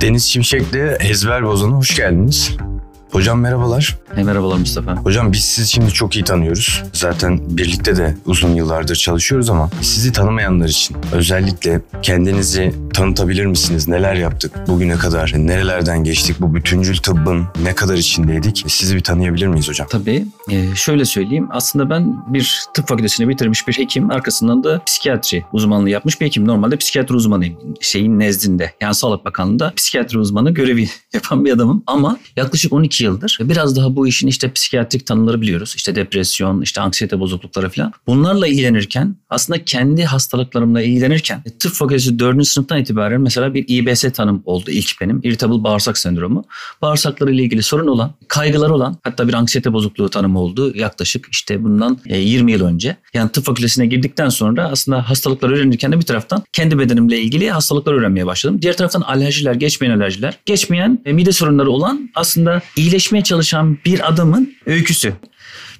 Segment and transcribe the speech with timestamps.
[0.00, 2.56] Deniz Şimşek'le Ezber Bozan'a hoş geldiniz.
[3.10, 3.98] Hocam merhabalar.
[4.14, 4.96] Hey, merhabalar Mustafa.
[4.96, 6.82] Hocam biz sizi şimdi çok iyi tanıyoruz.
[6.92, 13.88] Zaten birlikte de uzun yıllardır çalışıyoruz ama sizi tanımayanlar için özellikle kendinizi tanıtabilir misiniz?
[13.88, 15.32] Neler yaptık bugüne kadar?
[15.36, 16.36] Nerelerden geçtik?
[16.40, 18.64] Bu bütüncül tıbbın ne kadar içindeydik?
[18.68, 19.88] Sizi bir tanıyabilir miyiz hocam?
[19.90, 20.26] Tabii.
[20.50, 21.48] Ee, şöyle söyleyeyim.
[21.50, 24.10] Aslında ben bir tıp fakültesini bitirmiş bir hekim.
[24.10, 26.46] Arkasından da psikiyatri uzmanlığı yapmış bir hekim.
[26.46, 27.56] Normalde psikiyatri uzmanıyım.
[27.80, 28.72] Şeyin nezdinde.
[28.80, 31.82] Yani Sağlık Bakanlığı'nda psikiyatri uzmanı görevi yapan bir adamım.
[31.86, 35.74] Ama yaklaşık 12 yıldır biraz daha bu işin işte psikiyatrik tanıları biliyoruz.
[35.76, 37.92] İşte depresyon, işte anksiyete bozuklukları falan.
[38.06, 42.46] Bunlarla ilgilenirken aslında kendi hastalıklarımla ilgilenirken tıp fakültesi 4.
[42.46, 45.20] sınıftan itibaren mesela bir İBS tanım oldu ilk benim.
[45.22, 46.44] Irritable bağırsak sendromu.
[46.82, 51.64] Bağırsakları ile ilgili sorun olan, kaygılar olan hatta bir anksiyete bozukluğu tanımı oldu yaklaşık işte
[51.64, 52.96] bundan 20 yıl önce.
[53.14, 57.92] Yani tıp fakültesine girdikten sonra aslında hastalıkları öğrenirken de bir taraftan kendi bedenimle ilgili hastalıklar
[57.92, 58.58] öğrenmeye başladım.
[58.62, 60.38] Diğer taraftan alerjiler, geçmeyen alerjiler.
[60.46, 65.12] Geçmeyen mide sorunları olan aslında iyileşmeye çalışan bir adamın öyküsü.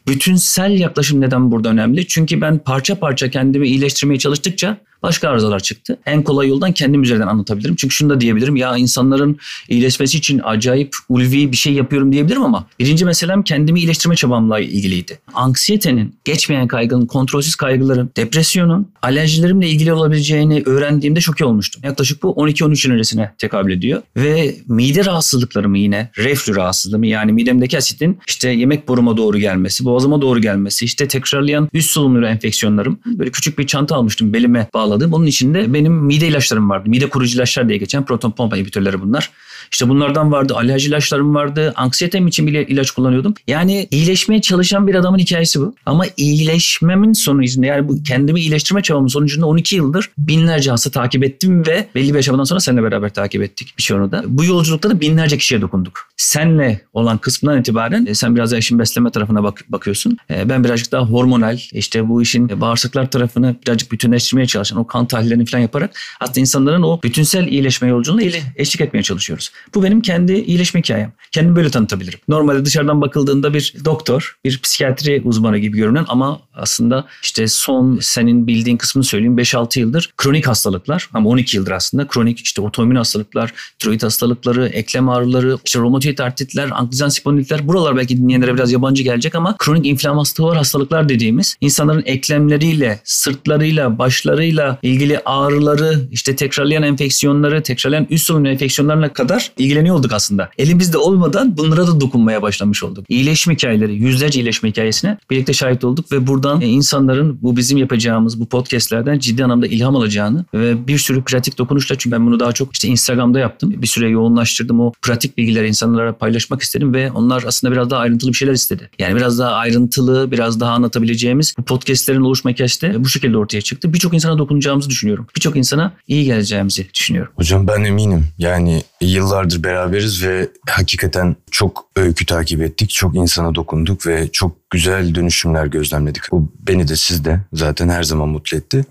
[0.09, 2.07] Bütünsel yaklaşım neden burada önemli?
[2.07, 5.99] Çünkü ben parça parça kendimi iyileştirmeye çalıştıkça başka arızalar çıktı.
[6.07, 7.77] En kolay yoldan kendim üzerinden anlatabilirim.
[7.77, 8.57] Çünkü şunu da diyebilirim.
[8.57, 14.17] Ya insanların iyileşmesi için acayip ulvi bir şey yapıyorum diyebilirim ama birinci meselem kendimi iyileştirme
[14.17, 15.19] çabamla ilgiliydi.
[15.35, 21.83] Anksiyetenin, geçmeyen kaygının, kontrolsüz kaygıların, depresyonun alerjilerimle ilgili olabileceğini öğrendiğimde şok olmuştum.
[21.85, 24.03] Yaklaşık bu 12-13 yıl öncesine tekabül ediyor.
[24.17, 30.23] Ve mide rahatsızlıklarımı yine, reflü rahatsızlığımı yani midemdeki asitin işte yemek boruma doğru gelmesi, boğazıma
[30.23, 32.99] doğru gelmesi, işte tekrarlayan üst solunum enfeksiyonlarım.
[33.07, 35.13] Böyle küçük bir çanta almıştım belime bağlı bağladığım.
[35.13, 36.89] Onun içinde benim mide ilaçlarım vardı.
[36.91, 39.31] Mide kurucu ilaçlar diye geçen proton pompa inhibitörleri bunlar.
[39.73, 40.55] İşte bunlardan vardı.
[40.57, 41.73] Alerji ilaçlarım vardı.
[41.77, 43.35] Anksiyetem için bile ilaç kullanıyordum.
[43.47, 45.75] Yani iyileşmeye çalışan bir adamın hikayesi bu.
[45.87, 51.67] Ama iyileşmemin sonucunda yani bu kendimi iyileştirme çabamın sonucunda 12 yıldır binlerce hasta takip ettim
[51.67, 54.25] ve belli bir aşamadan sonra seninle beraber takip ettik bir çoğunu da.
[54.27, 56.09] Bu yolculukta da binlerce kişiye dokunduk.
[56.17, 60.19] Senle olan kısmından itibaren e, sen biraz da işin besleme tarafına bak, bakıyorsun.
[60.31, 65.07] E, ben birazcık daha hormonal işte bu işin bağırsaklar tarafını birazcık bütünleştirmeye çalışan o kan
[65.07, 68.23] tahlillerini falan yaparak aslında insanların o bütünsel iyileşme yolculuğuna
[68.57, 69.51] eşlik etmeye çalışıyoruz.
[69.75, 71.13] Bu benim kendi iyileşme hikayem.
[71.33, 72.19] Kendimi böyle tanıtabilirim.
[72.29, 78.47] Normalde dışarıdan bakıldığında bir doktor, bir psikiyatri uzmanı gibi görünen ama aslında işte son senin
[78.47, 83.53] bildiğin kısmını söyleyeyim 5-6 yıldır kronik hastalıklar ama 12 yıldır aslında kronik işte otoimmün hastalıklar,
[83.79, 89.35] tiroid hastalıkları, eklem ağrıları, işte romatoid artritler, ankizan spondilit buralar belki dinleyenlere biraz yabancı gelecek
[89.35, 98.07] ama kronik inflamatuar hastalıklar dediğimiz insanların eklemleriyle, sırtlarıyla, başlarıyla ilgili ağrıları, işte tekrarlayan enfeksiyonları, tekrarlayan
[98.11, 100.51] üst solunum enfeksiyonlarına kadar ilgileniyor olduk aslında.
[100.59, 103.05] Elimizde olmadan bunlara da dokunmaya başlamış olduk.
[103.09, 108.41] İyileşme hikayeleri, yüzlerce iyileşme hikayesine birlikte şahit olduk ve buradan e, insanların bu bizim yapacağımız
[108.41, 112.53] bu podcastlerden ciddi anlamda ilham alacağını ve bir sürü pratik dokunuşla çünkü ben bunu daha
[112.53, 113.75] çok işte Instagram'da yaptım.
[113.77, 118.31] Bir süre yoğunlaştırdım o pratik bilgileri insanlara paylaşmak istedim ve onlar aslında biraz daha ayrıntılı
[118.31, 118.91] bir şeyler istedi.
[118.99, 123.61] Yani biraz daha ayrıntılı, biraz daha anlatabileceğimiz bu podcastlerin oluşma hikayesi de bu şekilde ortaya
[123.61, 123.93] çıktı.
[123.93, 125.27] Birçok insana dokunacağımızı düşünüyorum.
[125.37, 127.33] Birçok insana iyi geleceğimizi düşünüyorum.
[127.37, 128.27] Hocam ben eminim.
[128.39, 132.91] Yani yıllardır beraberiz ve hakikaten çok öykü takip ettik.
[132.91, 136.23] Çok insana dokunduk ve çok güzel dönüşümler gözlemledik.
[136.33, 138.85] Bu beni de siz de zaten her zaman mutlu etti.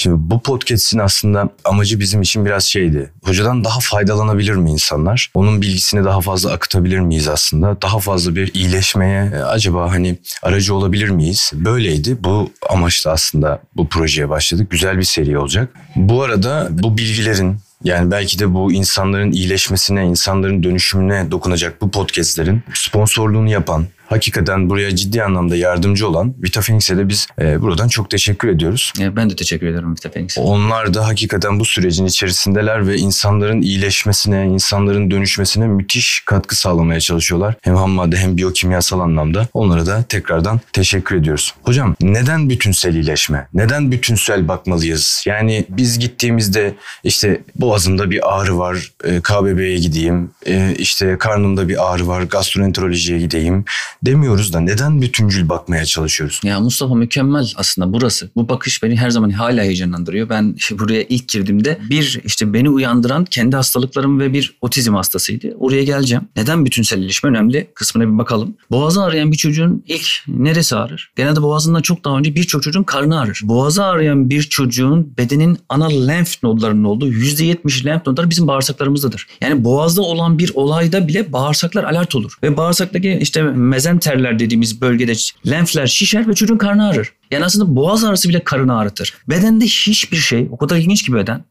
[0.00, 3.10] Şimdi bu podcast'in aslında amacı bizim için biraz şeydi.
[3.24, 5.30] Hocadan daha faydalanabilir mi insanlar?
[5.34, 7.82] Onun bilgisini daha fazla akıtabilir miyiz aslında?
[7.82, 11.50] Daha fazla bir iyileşmeye e, acaba hani aracı olabilir miyiz?
[11.54, 12.16] Böyleydi.
[12.24, 14.70] Bu amaçla aslında bu projeye başladık.
[14.70, 15.74] Güzel bir seri olacak.
[15.96, 22.62] Bu arada bu bilgilerin yani belki de bu insanların iyileşmesine, insanların dönüşümüne dokunacak bu podcastlerin
[22.74, 28.48] sponsorluğunu yapan, hakikaten buraya ciddi anlamda yardımcı olan Vitafenix'e de biz e, buradan çok teşekkür
[28.48, 28.92] ediyoruz.
[29.00, 30.40] E, ben de teşekkür ederim Vitafenix'e.
[30.40, 37.54] Onlar da hakikaten bu sürecin içerisindeler ve insanların iyileşmesine, insanların dönüşmesine müthiş katkı sağlamaya çalışıyorlar.
[37.62, 39.48] Hem ham madde hem biyokimyasal anlamda.
[39.54, 41.54] Onlara da tekrardan teşekkür ediyoruz.
[41.62, 43.48] Hocam neden bütünsel iyileşme?
[43.54, 45.24] Neden bütünsel bakmalıyız?
[45.26, 48.92] Yani biz gittiğimizde işte boğazımda bir ağrı var,
[49.22, 53.64] KBB'ye gideyim, e, işte karnımda bir ağrı var, gastroenterolojiye gideyim
[54.02, 56.40] demiyoruz da neden bütüncül bakmaya çalışıyoruz?
[56.44, 58.30] Ya Mustafa mükemmel aslında burası.
[58.36, 60.28] Bu bakış beni her zaman hala heyecanlandırıyor.
[60.28, 65.54] Ben buraya ilk girdiğimde bir işte beni uyandıran kendi hastalıklarım ve bir otizm hastasıydı.
[65.58, 66.28] Oraya geleceğim.
[66.36, 68.56] Neden bütünsel iyileşme önemli kısmına bir bakalım.
[68.70, 71.12] Boğazı ağrıyan bir çocuğun ilk neresi ağrır?
[71.16, 73.40] Genelde boğazından çok daha önce birçok çocuğun karnı ağrır.
[73.42, 79.26] Boğazı ağrıyan bir çocuğun bedenin ana lenf nodlarının olduğu %70 lenf nodları bizim bağırsaklarımızdadır.
[79.40, 82.32] Yani boğazda olan bir olayda bile bağırsaklar alert olur.
[82.42, 85.12] Ve bağırsaktaki işte mezen mezenterler dediğimiz bölgede
[85.46, 87.12] lenfler şişer ve çocuğun karnı ağrır.
[87.30, 89.14] Yani aslında boğaz ağrısı bile karını ağrıtır.
[89.28, 91.44] Bedende hiçbir şey o kadar ilginç ki beden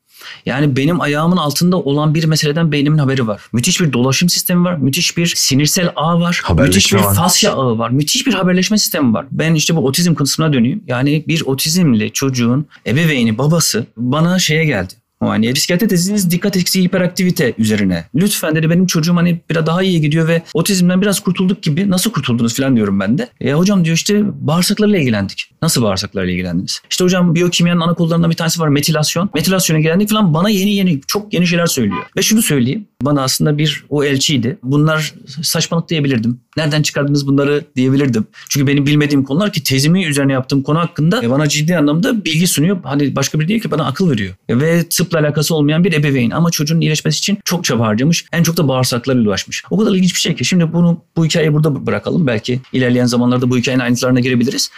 [0.46, 3.42] Yani benim ayağımın altında olan bir meseleden beynimin haberi var.
[3.54, 4.78] Müthiş bir dolaşım sistemi var.
[4.78, 6.42] Müthiş bir sinirsel ağ var.
[6.58, 7.16] Müthiş bir var.
[7.16, 7.90] fasya ağı var.
[7.90, 9.26] Müthiş bir haberleşme sistemi var.
[9.32, 10.84] Ben işte bu otizm kısmına döneyim.
[10.88, 14.94] Yani bir otizmli çocuğun ebeveyni, babası bana şeye geldi.
[15.22, 18.06] O hani psikiyatri teziniz dikkat eksikliği hiperaktivite üzerine.
[18.16, 21.90] Lütfen dedi benim çocuğum hani biraz daha iyi gidiyor ve otizmden biraz kurtulduk gibi.
[21.90, 23.30] Nasıl kurtuldunuz falan diyorum ben de.
[23.42, 25.52] E hocam diyor işte bağırsaklarla ilgilendik.
[25.62, 26.82] Nasıl bağırsaklarla ilgilendiniz?
[26.90, 29.30] İşte hocam biyokimyanın ana kollarından bir tanesi var metilasyon.
[29.36, 32.04] Metilasyona ilgilendik falan bana yeni yeni çok yeni şeyler söylüyor.
[32.18, 32.88] Ve şunu söyleyeyim.
[33.02, 34.58] Bana aslında bir o elçiydi.
[34.64, 36.40] Bunlar saçmalık diyebilirdim.
[36.58, 38.28] Nereden çıkardınız bunları diyebilirdim.
[38.50, 42.48] Çünkü benim bilmediğim konular ki tezimi üzerine yaptığım konu hakkında e, bana ciddi anlamda bilgi
[42.48, 42.78] sunuyor.
[42.84, 44.34] Hani başka biri değil ki bana akıl veriyor.
[44.50, 48.26] Ve tıpla alakası olmayan bir ebeveyn ama çocuğun iyileşmesi için çok çaba harcamış.
[48.34, 49.64] En çok da bağırsaklarıyla uğraşmış.
[49.70, 52.28] O kadar ilginç bir şey ki şimdi bunu bu hikayeyi burada bırakalım.
[52.28, 54.72] Belki ilerleyen zamanlarda bu hikayenin ayrıntılarına girebiliriz.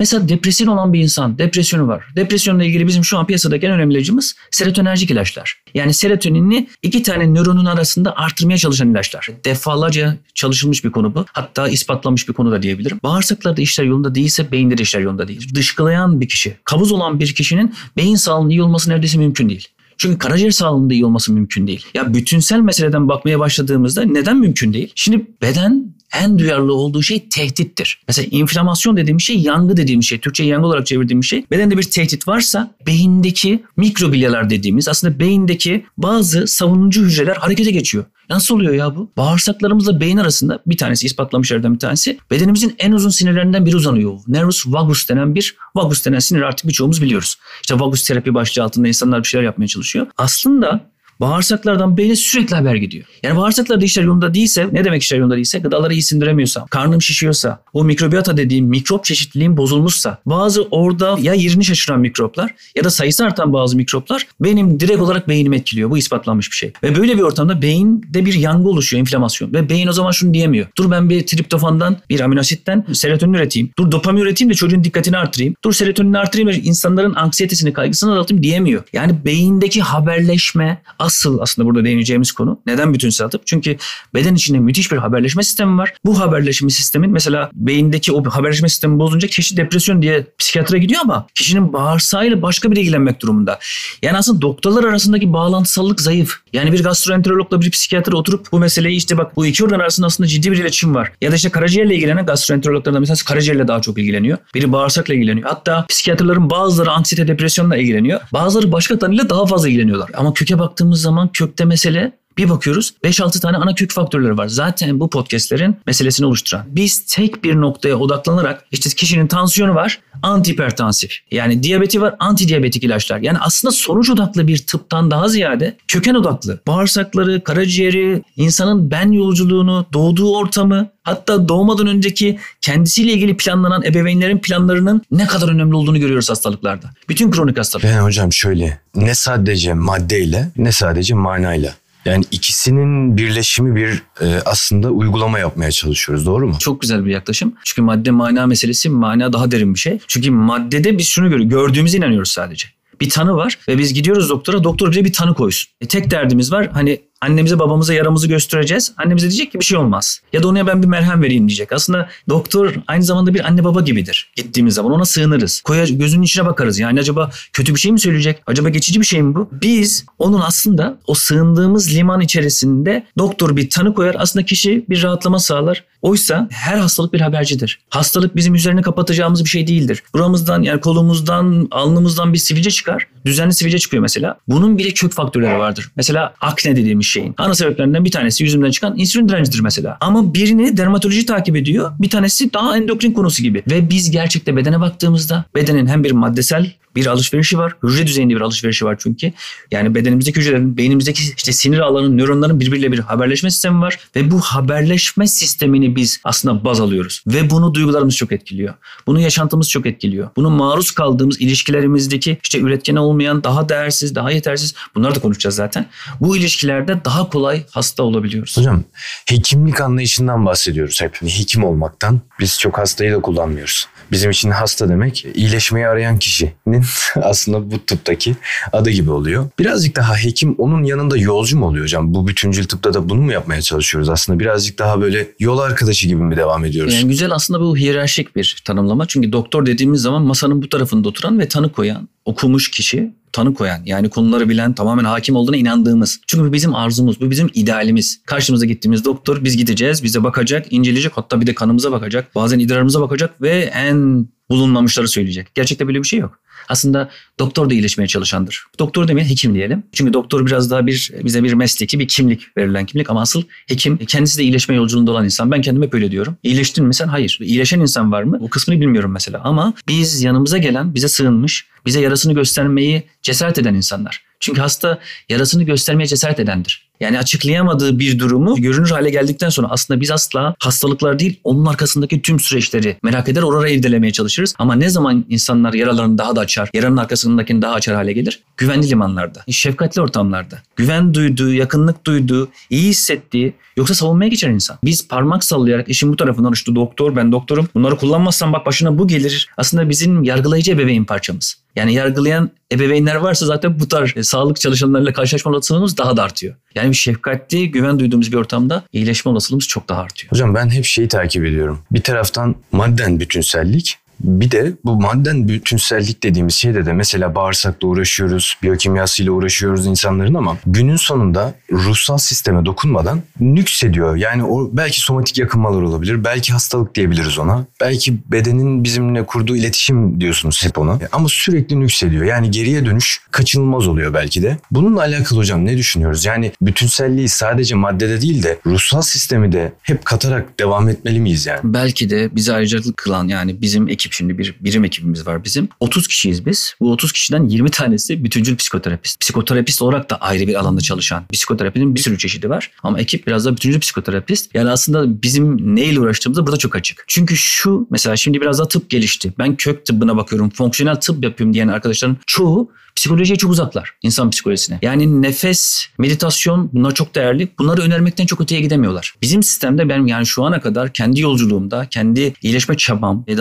[0.00, 2.04] Mesela depresyon olan bir insan, depresyonu var.
[2.16, 5.62] Depresyonla ilgili bizim şu an piyasadaki en önemli ilacımız serotonerjik ilaçlar.
[5.74, 9.28] Yani serotonini iki tane nöronun arasında artırmaya çalışan ilaçlar.
[9.44, 11.24] Defalarca çalışılmış bir konu bu.
[11.32, 13.00] Hatta ispatlanmış bir konu da diyebilirim.
[13.02, 15.54] Bağırsaklarda işler yolunda değilse beyinde de işler yolunda değil.
[15.54, 19.68] Dışkılayan bir kişi, kabuz olan bir kişinin beyin sağlığının iyi olması neredeyse mümkün değil.
[19.98, 21.86] Çünkü karaciğer sağlığında iyi olması mümkün değil.
[21.94, 24.92] Ya bütünsel meseleden bakmaya başladığımızda neden mümkün değil?
[24.94, 28.02] Şimdi beden en duyarlı olduğu şey tehdittir.
[28.08, 30.18] Mesela inflamasyon dediğim şey yangı dediğim şey.
[30.18, 31.44] Türkçe yangı olarak çevirdiğim şey.
[31.50, 38.04] Bedende bir tehdit varsa beyindeki mikrobilyalar dediğimiz aslında beyindeki bazı savunucu hücreler harekete geçiyor.
[38.30, 39.10] Nasıl oluyor ya bu?
[39.16, 42.18] Bağırsaklarımızla beyin arasında bir tanesi ispatlamışlardan bir tanesi.
[42.30, 44.18] Bedenimizin en uzun sinirlerinden biri uzanıyor.
[44.28, 47.36] Nervus vagus denen bir vagus denen sinir artık birçoğumuz biliyoruz.
[47.62, 50.06] İşte vagus terapi başlığı altında insanlar bir şeyler yapmaya çalışıyor.
[50.16, 53.04] Aslında bağırsaklardan beyne sürekli haber gidiyor.
[53.22, 57.62] Yani bağırsaklarda işler yolunda değilse, ne demek işler yolunda değilse, gıdaları iyi sindiremiyorsam, karnım şişiyorsa,
[57.72, 63.24] o mikrobiyata dediğim mikrop çeşitliliğim bozulmuşsa, bazı orada ya yerini şaşıran mikroplar ya da sayısı
[63.24, 65.90] artan bazı mikroplar benim direkt olarak beynimi etkiliyor.
[65.90, 66.72] Bu ispatlanmış bir şey.
[66.82, 69.52] Ve böyle bir ortamda beyinde bir yangı oluşuyor, inflamasyon.
[69.52, 70.66] Ve beyin o zaman şunu diyemiyor.
[70.78, 73.70] Dur ben bir triptofandan, bir aminositten serotonin üreteyim.
[73.78, 75.54] Dur dopamin üreteyim de çocuğun dikkatini artırayım.
[75.64, 78.82] Dur serotonini artırayım da insanların anksiyetesini, kaygısını azaltayım diyemiyor.
[78.92, 82.60] Yani beyindeki haberleşme, asıl aslında burada değineceğimiz konu.
[82.66, 83.46] Neden bütünsel tıp?
[83.46, 83.76] Çünkü
[84.14, 85.94] beden içinde müthiş bir haberleşme sistemi var.
[86.04, 91.26] Bu haberleşme sistemin mesela beyindeki o haberleşme sistemi bozunca kişi depresyon diye psikiyatra gidiyor ama
[91.34, 93.58] kişinin bağırsağıyla başka biri ilgilenmek durumunda.
[94.02, 96.36] Yani aslında doktorlar arasındaki bağlantısallık zayıf.
[96.52, 100.28] Yani bir gastroenterologla bir psikiyatr oturup bu meseleyi işte bak bu iki organ arasında aslında
[100.28, 101.12] ciddi bir iletişim var.
[101.20, 104.38] Ya da işte karaciğerle ilgilenen gastroenterologlardan mesela karaciğerle daha çok ilgileniyor.
[104.54, 105.48] Biri bağırsakla ilgileniyor.
[105.48, 108.20] Hatta psikiyatrların bazıları anksiyete depresyonla ilgileniyor.
[108.32, 110.10] Bazıları başka tanıyla daha fazla ilgileniyorlar.
[110.14, 114.48] Ama köke baktığımız zaman kökte mesele bir bakıyoruz 5-6 tane ana kök faktörleri var.
[114.48, 116.64] Zaten bu podcastlerin meselesini oluşturan.
[116.68, 121.18] Biz tek bir noktaya odaklanarak işte kişinin tansiyonu var antihipertansif.
[121.30, 123.18] Yani diyabeti var antidiyabetik ilaçlar.
[123.18, 126.60] Yani aslında sonuç odaklı bir tıptan daha ziyade köken odaklı.
[126.66, 135.02] Bağırsakları, karaciğeri, insanın ben yolculuğunu, doğduğu ortamı hatta doğmadan önceki kendisiyle ilgili planlanan ebeveynlerin planlarının
[135.10, 136.90] ne kadar önemli olduğunu görüyoruz hastalıklarda.
[137.08, 137.84] Bütün kronik hastalık.
[137.84, 141.74] Ben hocam şöyle ne sadece maddeyle ne sadece manayla.
[142.04, 146.56] Yani ikisinin birleşimi bir e, aslında uygulama yapmaya çalışıyoruz doğru mu?
[146.58, 147.54] Çok güzel bir yaklaşım.
[147.64, 149.98] Çünkü madde mana meselesi mana daha derin bir şey.
[150.08, 151.48] Çünkü maddede biz şunu görüyoruz.
[151.48, 152.68] Gördüğümüze inanıyoruz sadece.
[153.00, 154.64] Bir tanı var ve biz gidiyoruz doktora.
[154.64, 155.70] Doktor bize bir tanı koysun.
[155.80, 156.70] E, tek derdimiz var.
[156.72, 158.92] Hani annemize babamıza yaramızı göstereceğiz.
[158.96, 160.20] Annemize diyecek ki bir şey olmaz.
[160.32, 161.72] Ya da ona ben bir merhem vereyim diyecek.
[161.72, 164.30] Aslında doktor aynı zamanda bir anne baba gibidir.
[164.36, 165.60] Gittiğimiz zaman ona sığınırız.
[165.60, 166.78] Koya, gözünün içine bakarız.
[166.78, 168.42] Yani acaba kötü bir şey mi söyleyecek?
[168.46, 169.48] Acaba geçici bir şey mi bu?
[169.52, 174.16] Biz onun aslında o sığındığımız liman içerisinde doktor bir tanı koyar.
[174.18, 175.84] Aslında kişi bir rahatlama sağlar.
[176.02, 177.80] Oysa her hastalık bir habercidir.
[177.90, 180.02] Hastalık bizim üzerine kapatacağımız bir şey değildir.
[180.14, 183.06] Buramızdan yani kolumuzdan, alnımızdan bir sivilce çıkar.
[183.24, 184.38] Düzenli sivilce çıkıyor mesela.
[184.48, 185.90] Bunun bile kök faktörleri vardır.
[185.96, 187.34] Mesela akne dediğimiz şeyin.
[187.38, 189.96] Ana sebeplerinden bir tanesi yüzümden çıkan insülin direncidir mesela.
[190.00, 191.92] Ama birini dermatoloji takip ediyor.
[191.98, 193.62] Bir tanesi daha endokrin konusu gibi.
[193.70, 197.74] Ve biz gerçekte bedene baktığımızda bedenin hem bir maddesel bir alışverişi var.
[197.82, 199.32] Hücre düzeyinde bir alışverişi var çünkü.
[199.70, 203.98] Yani bedenimizdeki hücrelerin, beynimizdeki işte sinir ağlarının, nöronların birbiriyle bir haberleşme sistemi var.
[204.16, 207.22] Ve bu haberleşme sistemini biz aslında baz alıyoruz.
[207.26, 208.74] Ve bunu duygularımız çok etkiliyor.
[209.06, 210.28] Bunu yaşantımız çok etkiliyor.
[210.36, 215.86] Bunu maruz kaldığımız ilişkilerimizdeki işte üretken olmayan, daha değersiz, daha yetersiz bunları da konuşacağız zaten.
[216.20, 218.56] Bu ilişkilerde daha kolay hasta olabiliyoruz.
[218.56, 218.84] Hocam
[219.26, 221.22] hekimlik anlayışından bahsediyoruz hep.
[221.22, 222.20] Hekim olmaktan.
[222.40, 223.88] Biz çok hastayı da kullanmıyoruz.
[224.12, 226.84] Bizim için hasta demek iyileşmeyi arayan kişinin
[227.22, 228.36] aslında bu tıptaki
[228.72, 229.50] adı gibi oluyor.
[229.58, 232.14] Birazcık daha hekim onun yanında yolcu mu oluyor hocam?
[232.14, 234.38] Bu bütüncül tıpta da bunu mu yapmaya çalışıyoruz aslında?
[234.38, 236.94] Birazcık daha böyle yol arkadaşı gibi mi devam ediyoruz?
[236.94, 239.06] Yani güzel aslında bu hiyerarşik bir tanımlama.
[239.06, 243.82] Çünkü doktor dediğimiz zaman masanın bu tarafında oturan ve tanı koyan okumuş kişi tanı koyan
[243.84, 246.20] yani konuları bilen tamamen hakim olduğuna inandığımız.
[246.26, 248.22] Çünkü bu bizim arzumuz, bu bizim idealimiz.
[248.26, 252.34] Karşımıza gittiğimiz doktor biz gideceğiz, bize bakacak, inceleyecek hatta bir de kanımıza bakacak.
[252.34, 255.54] Bazen idrarımıza bakacak ve en bulunmamışları söyleyecek.
[255.54, 256.38] Gerçekte böyle bir şey yok.
[256.70, 258.64] Aslında doktor da iyileşmeye çalışandır.
[258.78, 259.82] Doktor demeyin hekim diyelim.
[259.92, 263.96] Çünkü doktor biraz daha bir bize bir mesleki bir kimlik verilen kimlik ama asıl hekim
[263.96, 265.50] kendisi de iyileşme yolculuğunda olan insan.
[265.50, 266.36] Ben kendim hep öyle diyorum.
[266.42, 267.08] İyileştin mi sen?
[267.08, 267.38] Hayır.
[267.40, 268.38] İyileşen insan var mı?
[268.40, 269.40] O kısmını bilmiyorum mesela.
[269.44, 274.22] Ama biz yanımıza gelen, bize sığınmış, bize yarasını göstermeyi cesaret eden insanlar.
[274.40, 274.98] Çünkü hasta
[275.28, 276.89] yarasını göstermeye cesaret edendir.
[277.00, 282.22] Yani açıklayamadığı bir durumu görünür hale geldikten sonra aslında biz asla hastalıklar değil onun arkasındaki
[282.22, 284.54] tüm süreçleri merak eder oraya irdelemeye çalışırız.
[284.58, 288.42] Ama ne zaman insanlar yaralarını daha da açar, yaranın arkasındakini daha açar hale gelir?
[288.56, 290.58] Güvenli limanlarda, şefkatli ortamlarda.
[290.76, 294.78] Güven duyduğu, yakınlık duyduğu, iyi hissettiği yoksa savunmaya geçer insan.
[294.84, 299.08] Biz parmak sallayarak işin bu tarafından işte doktor ben doktorum bunları kullanmazsam bak başına bu
[299.08, 299.48] gelir.
[299.56, 301.56] Aslında bizim yargılayıcı ebeveyn parçamız.
[301.76, 306.54] Yani yargılayan ebeveynler varsa zaten bu tarz e, sağlık çalışanlarıyla karşılaşma olasılığımız daha da artıyor.
[306.74, 310.30] Yani bir şefkatli, güven duyduğumuz bir ortamda iyileşme olasılığımız çok daha artıyor.
[310.30, 311.78] Hocam ben hep şeyi takip ediyorum.
[311.90, 318.56] Bir taraftan madden bütünsellik, bir de bu madden bütünsellik dediğimiz şeyde de mesela bağırsakla uğraşıyoruz,
[318.62, 324.16] biyokimyasıyla uğraşıyoruz insanların ama günün sonunda ruhsal sisteme dokunmadan nüksediyor.
[324.16, 327.66] Yani o belki somatik yakınmalar olabilir, belki hastalık diyebiliriz ona.
[327.80, 330.98] Belki bedenin bizimle kurduğu iletişim diyorsunuz hep ona.
[331.12, 332.24] Ama sürekli nüksediyor.
[332.24, 334.58] Yani geriye dönüş kaçınılmaz oluyor belki de.
[334.70, 336.24] Bununla alakalı hocam ne düşünüyoruz?
[336.24, 341.60] Yani bütünselliği sadece maddede değil de ruhsal sistemi de hep katarak devam etmeli miyiz yani?
[341.64, 345.68] Belki de bizi ayrıcalık kılan yani bizim ekip şimdi bir birim ekibimiz var bizim.
[345.80, 346.74] 30 kişiyiz biz.
[346.80, 349.20] Bu 30 kişiden 20 tanesi bütüncül psikoterapist.
[349.20, 351.24] Psikoterapist olarak da ayrı bir alanda çalışan.
[351.32, 352.70] Psikoterapinin bir sürü çeşidi var.
[352.82, 354.54] Ama ekip biraz daha bütüncül psikoterapist.
[354.54, 357.04] Yani aslında bizim neyle uğraştığımız burada çok açık.
[357.06, 359.32] Çünkü şu mesela şimdi biraz daha tıp gelişti.
[359.38, 360.50] Ben kök tıbbına bakıyorum.
[360.50, 363.94] Fonksiyonel tıp yapıyorum diyen arkadaşların çoğu psikolojiye çok uzaklar.
[364.02, 364.78] insan psikolojisine.
[364.82, 367.48] Yani nefes, meditasyon bunlar çok değerli.
[367.58, 369.14] Bunları önermekten çok öteye gidemiyorlar.
[369.22, 373.36] Bizim sistemde ben yani şu ana kadar kendi yolculuğumda, kendi iyileşme çabam, e,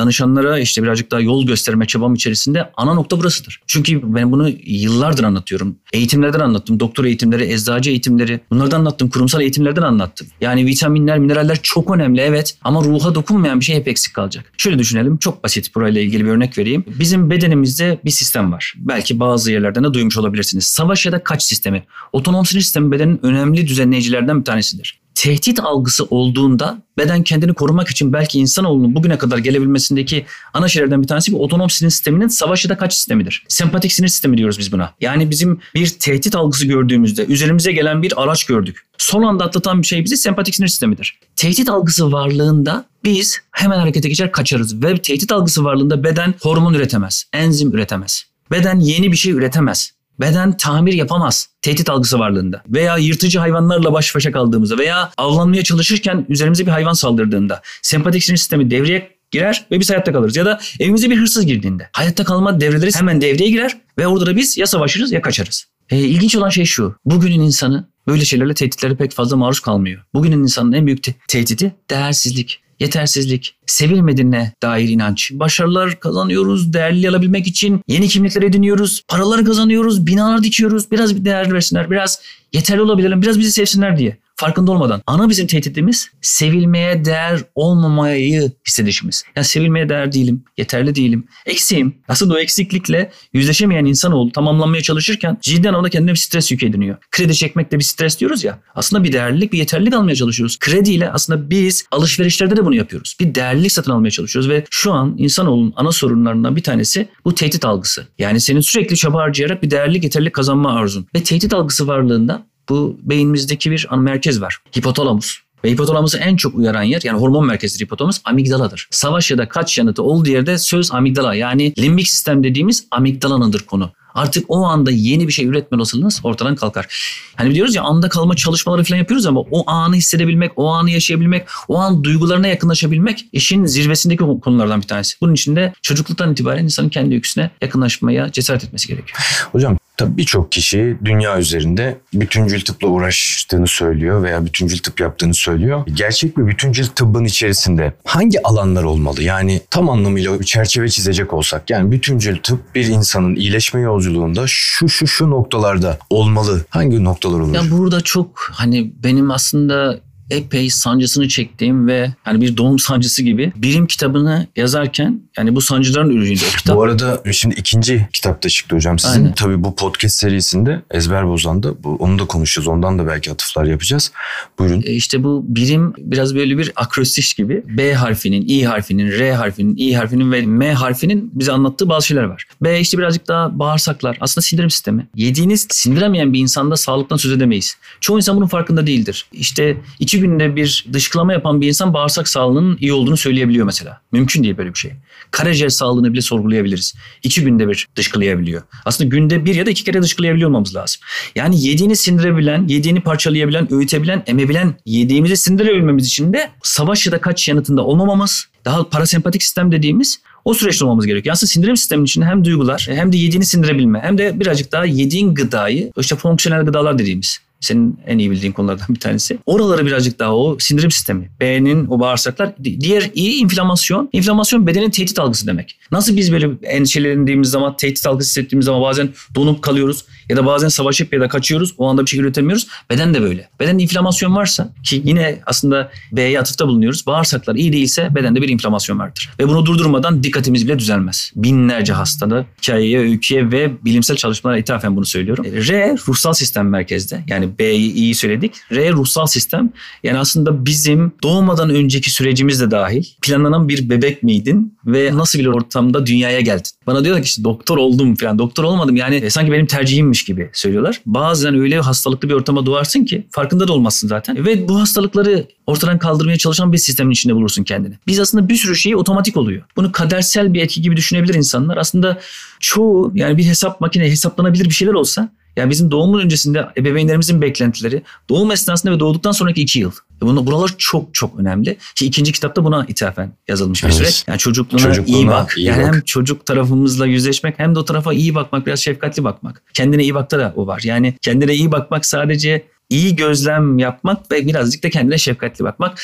[0.60, 3.60] danışanlara işte birazcık daha yol gösterme çabam içerisinde ana nokta burasıdır.
[3.68, 5.76] Çünkü ben bunu yıllardır anlatıyorum.
[5.94, 6.80] Eğitimlerden anlattım.
[6.80, 8.40] Doktor eğitimleri, eczacı eğitimleri.
[8.52, 9.10] Bunlardan anlattım.
[9.10, 10.28] Kurumsal eğitimlerden anlattım.
[10.42, 12.58] Yani vitaminler, mineraller çok önemli evet.
[12.64, 14.52] Ama ruha dokunmayan bir şey hep eksik kalacak.
[14.58, 15.18] Şöyle düşünelim.
[15.18, 16.84] Çok basit burayla ilgili bir örnek vereyim.
[17.00, 18.74] Bizim bedenimizde bir sistem var.
[18.78, 20.66] Belki bazı yerlerden de duymuş olabilirsiniz.
[20.66, 21.84] Savaş ya da kaç sistemi.
[22.14, 28.14] Otonom sinir sistemi bedenin önemli düzenleyicilerden bir tanesidir tehdit algısı olduğunda beden kendini korumak için
[28.14, 32.70] belki insanoğlunun bugüne kadar gelebilmesindeki ana şeylerden bir tanesi bu otonom sinir sisteminin savaş ya
[32.70, 33.46] da kaç sistemidir.
[33.48, 34.94] Sempatik sinir sistemi diyoruz biz buna.
[35.02, 38.86] Yani bizim bir tehdit algısı gördüğümüzde üzerimize gelen bir araç gördük.
[38.98, 41.20] Son anda atlatan bir şey bizi sempatik sinir sistemidir.
[41.36, 47.26] Tehdit algısı varlığında biz hemen harekete geçer kaçarız ve tehdit algısı varlığında beden hormon üretemez,
[47.34, 48.24] enzim üretemez.
[48.52, 49.99] Beden yeni bir şey üretemez.
[50.20, 56.26] Beden tamir yapamaz tehdit algısı varlığında veya yırtıcı hayvanlarla baş başa kaldığımızda veya avlanmaya çalışırken
[56.30, 60.36] üzerimize bir hayvan saldırdığında sempatik sinir sistemi devreye girer ve biz hayatta kalırız.
[60.36, 64.36] Ya da evimize bir hırsız girdiğinde hayatta kalma devreleri hemen devreye girer ve orada da
[64.36, 65.66] biz ya savaşırız ya kaçarız.
[65.90, 66.96] E, ilginç olan şey şu.
[67.06, 70.04] Bugünün insanı böyle şeylerle tehditlere pek fazla maruz kalmıyor.
[70.14, 75.32] Bugünün insanın en büyük te- tehdidi değersizlik yetersizlik, sevilmediğine dair inanç.
[75.34, 80.92] Başarılar kazanıyoruz, değerli alabilmek için yeni kimlikler ediniyoruz, paralar kazanıyoruz, binalar dikiyoruz.
[80.92, 82.22] Biraz bir değer versinler, biraz
[82.54, 85.02] yeterli olabilelim, biraz bizi sevsinler diye farkında olmadan.
[85.08, 89.24] Ana bizim tehditimiz sevilmeye değer olmamayı hissedişimiz.
[89.36, 91.96] Yani sevilmeye değer değilim, yeterli değilim, eksiğim.
[92.08, 96.98] Aslında o eksiklikle yüzleşemeyen insanoğlu tamamlanmaya çalışırken ciddi anlamda kendine bir stres yük ediniyor.
[97.12, 98.60] Kredi çekmek de bir stres diyoruz ya.
[98.76, 100.60] Aslında bir değerlilik, bir yeterlilik almaya çalışıyoruz.
[100.60, 103.16] Krediyle aslında biz alışverişlerde de bunu yapıyoruz.
[103.20, 107.66] Bir değerlilik satın almaya çalışıyoruz ve şu an insanoğlunun ana sorunlarından bir tanesi bu tehdit
[107.66, 108.08] algısı.
[108.20, 111.08] Yani senin sürekli çaba harcayarak bir değerlilik, yeterlilik kazanma arzun.
[111.16, 114.58] Ve tehdit algısı varlığında bu beynimizdeki bir merkez var.
[114.78, 115.40] Hipotalamus.
[115.64, 118.88] Ve hipotalamusu en çok uyaran yer yani hormon merkezi hipotalamus amigdaladır.
[118.92, 123.92] Savaş ya da kaç yanıtı olduğu yerde söz amigdala yani limbik sistem dediğimiz amigdalanındır konu.
[124.14, 126.88] Artık o anda yeni bir şey üretme olasılığınız ortadan kalkar.
[127.36, 131.48] Hani diyoruz ya anda kalma çalışmaları falan yapıyoruz ama o anı hissedebilmek, o anı yaşayabilmek,
[131.68, 135.16] o an duygularına yakınlaşabilmek işin zirvesindeki konulardan bir tanesi.
[135.22, 139.18] Bunun için de çocukluktan itibaren insanın kendi öyküsüne yakınlaşmaya cesaret etmesi gerekiyor.
[139.52, 145.84] Hocam Tabii birçok kişi dünya üzerinde bütüncül tıpla uğraştığını söylüyor veya bütüncül tıp yaptığını söylüyor.
[145.94, 149.24] Gerçek bir bütüncül tıbbın içerisinde hangi alanlar olmalı?
[149.24, 154.90] Yani tam anlamıyla bir çerçeve çizecek olsak yani bütüncül tıp bir insanın iyileşme yolculuğunda şu
[154.90, 156.66] şu şu noktalarda olmalı.
[156.70, 157.56] Hangi noktalar olur?
[157.56, 160.00] Ya burada çok hani benim aslında
[160.30, 166.10] epey sancısını çektiğim ve hani bir doğum sancısı gibi birim kitabını yazarken yani bu sancıların
[166.10, 166.76] ürünüydü o kitap.
[166.76, 169.00] Bu arada şimdi ikinci kitapta çıktı hocam.
[169.00, 169.34] Sizin Aynen.
[169.34, 172.68] tabii bu podcast serisinde Ezber Bozan'da bu, onu da konuşacağız.
[172.68, 174.12] Ondan da belki atıflar yapacağız.
[174.60, 174.82] Buyurun.
[174.86, 177.64] E, İşte bu birim biraz böyle bir akrostiş gibi.
[177.68, 182.24] B harfinin, I harfinin, R harfinin, I harfinin ve M harfinin bize anlattığı bazı şeyler
[182.24, 182.46] var.
[182.62, 184.18] B işte birazcık daha bağırsaklar.
[184.22, 185.08] Aslında sindirim sistemi.
[185.16, 187.78] Yediğiniz sindiremeyen bir insanda sağlıktan söz edemeyiz.
[188.02, 189.26] Çoğu insan bunun farkında değildir.
[189.34, 194.02] İşte iki günde bir dışkılama yapan bir insan bağırsak sağlığının iyi olduğunu söyleyebiliyor mesela.
[194.12, 194.92] Mümkün değil böyle bir şey.
[195.32, 196.96] Karaciğer sağlığını bile sorgulayabiliriz.
[197.24, 198.62] İki günde bir dışkılayabiliyor.
[198.86, 201.02] Aslında günde bir ya da iki kere dışkılayabiliyor olmamız lazım.
[201.36, 207.48] Yani yediğini sindirebilen, yediğini parçalayabilen, öğütebilen, emebilen, yediğimizi sindirebilmemiz için de savaş ya da kaç
[207.48, 211.34] yanıtında olmamamız, daha parasempatik sistem dediğimiz o süreçte olmamız gerekiyor.
[211.34, 215.36] Aslında sindirim sisteminin içinde hem duygular hem de yediğini sindirebilme hem de birazcık daha yediğin
[215.36, 219.38] gıdayı işte fonksiyonel gıdalar dediğimiz senin en iyi bildiğin konulardan bir tanesi.
[219.46, 221.30] Oraları birazcık daha o sindirim sistemi.
[221.42, 222.58] B'nin o bağırsaklar.
[222.64, 224.10] Di- Diğer iyi inflamasyon.
[224.14, 225.80] İnflamasyon bedenin tehdit algısı demek.
[225.92, 230.68] Nasıl biz böyle endişelendiğimiz zaman, tehdit algısı hissettiğimiz zaman bazen donup kalıyoruz ya da bazen
[230.68, 231.74] savaşıp ya da kaçıyoruz.
[231.78, 232.68] O anda bir şey üretemiyoruz.
[232.90, 233.50] Beden de böyle.
[233.60, 237.08] Bedende inflamasyon varsa ki yine aslında B'ye atıfta bulunuyoruz.
[237.08, 239.30] Bağırsaklar iyi değilse bedende bir inflamasyon vardır.
[239.40, 241.32] Ve bunu durdurmadan dikkatimiz bile düzelmez.
[241.36, 245.46] Binlerce hastada hikayeye, öyküye ve bilimsel çalışmalara ithafen bunu söylüyorum.
[245.46, 247.24] E, R ruhsal sistem merkezde.
[247.28, 248.54] Yani B'yi iyi söyledik.
[248.72, 249.72] R ruhsal sistem.
[250.04, 255.46] Yani aslında bizim doğmadan önceki sürecimiz de dahil planlanan bir bebek miydin ve nasıl bir
[255.46, 256.72] ortamda dünyaya geldin?
[256.88, 258.40] Bana diyorlar ki işte doktor oldum falan.
[258.40, 261.02] Doktor olmadım yani e, sanki benim tercihimmiş gibi söylüyorlar.
[261.06, 264.46] Bazen öyle hastalıklı bir ortama doğarsın ki farkında da olmazsın zaten.
[264.46, 267.96] Ve bu hastalıkları ortadan kaldırmaya çalışan bir sistemin içinde bulursun kendini.
[268.08, 269.62] Biz aslında bir sürü şeyi otomatik oluyor.
[269.76, 271.78] Bunu kadersel bir etki gibi düşünebilir insanlar.
[271.78, 272.20] Aslında
[272.60, 278.02] çoğu yani bir hesap makine hesaplanabilir bir şeyler olsa yani bizim doğumun öncesinde ebeveynlerimizin beklentileri
[278.30, 279.92] doğum esnasında ve doğduktan sonraki iki yıl.
[279.92, 281.78] E Bunu, buralar çok çok önemli.
[281.96, 283.98] Ki ikinci kitapta buna ithafen yazılmış bir Evet.
[283.98, 284.24] süreç.
[284.28, 285.58] Yani çocukluğuna, Çocukluğuna iyi bak.
[285.58, 285.94] iyi yani bak.
[285.94, 289.62] hem çocuk tarafımızla yüzleşmek hem de o tarafa iyi bakmak, biraz şefkatli bakmak.
[289.74, 290.82] Kendine iyi bakta da o var.
[290.86, 296.02] Yani kendine iyi bakmak sadece iyi gözlem yapmak ve birazcık da kendine şefkatli bakmak.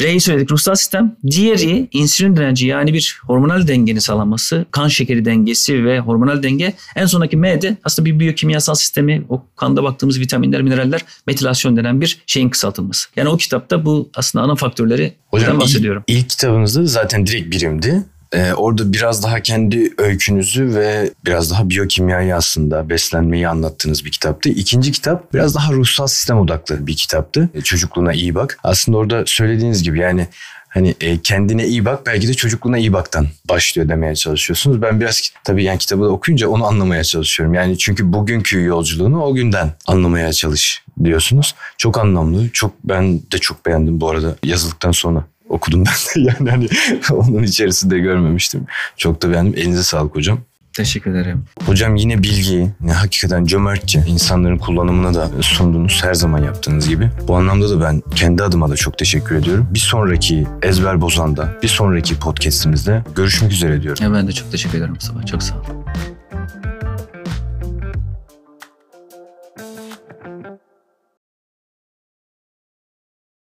[0.00, 1.16] R'yi söyledik ruhsal sistem.
[1.30, 6.74] Diğeri insülin direnci yani bir hormonal dengenin sağlanması, kan şekeri dengesi ve hormonal denge.
[6.96, 12.00] En sondaki M de aslında bir biyokimyasal sistemi, o kanda baktığımız vitaminler, mineraller, metilasyon denen
[12.00, 13.08] bir şeyin kısaltılması.
[13.16, 16.02] Yani o kitapta bu aslında ana faktörleri Hocam ilk, bahsediyorum.
[16.06, 18.04] ilk kitabınızda zaten direkt birimdi.
[18.32, 24.48] Ee, orada biraz daha kendi öykünüzü ve biraz daha biyokimyayı aslında beslenmeyi anlattığınız bir kitaptı.
[24.48, 27.48] İkinci kitap biraz daha ruhsal sistem odaklı bir kitaptı.
[27.54, 28.58] E, çocukluğuna iyi bak.
[28.64, 30.28] Aslında orada söylediğiniz gibi yani
[30.68, 34.82] hani e, kendine iyi bak belki de çocukluğuna iyi baktan başlıyor demeye çalışıyorsunuz.
[34.82, 37.54] Ben biraz tabii yani kitabı da okuyunca onu anlamaya çalışıyorum.
[37.54, 41.54] Yani çünkü bugünkü yolculuğunu o günden anlamaya çalış diyorsunuz.
[41.78, 42.48] Çok anlamlı.
[42.48, 46.68] Çok ben de çok beğendim bu arada yazıldıktan sonra okudum ben de yani hani
[47.10, 48.66] onun içerisinde görmemiştim.
[48.96, 49.54] Çok da beğendim.
[49.56, 50.38] Elinize sağlık hocam.
[50.72, 51.44] Teşekkür ederim.
[51.66, 57.10] Hocam yine bilgiyi ne hakikaten cömertçe insanların kullanımına da sundunuz her zaman yaptığınız gibi.
[57.28, 59.68] Bu anlamda da ben kendi adıma da çok teşekkür ediyorum.
[59.70, 64.04] Bir sonraki Ezber Bozan'da, bir sonraki podcastimizde görüşmek üzere diyorum.
[64.04, 65.26] Ya ben de çok teşekkür ederim Mustafa.
[65.26, 65.79] Çok sağ ol.